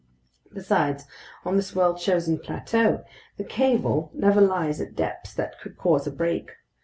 [0.51, 1.05] Besides,
[1.45, 3.03] on this well chosen plateau,
[3.37, 6.49] the cable never lies at depths that could cause a break.